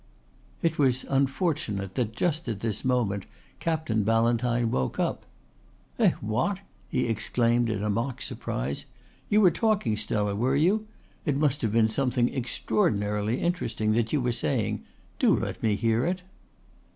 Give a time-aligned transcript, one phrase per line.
[0.63, 3.27] It was unfortunate that just at this moment
[3.59, 5.27] Captain Ballantyne woke up.
[5.99, 8.85] "Eh what!" he exclaimed in a mock surprise.
[9.29, 10.87] "You were talking, Stella, were you?
[11.23, 14.83] It must have been something extraordinarily interesting that you were saying.
[15.19, 16.23] Do let me hear it."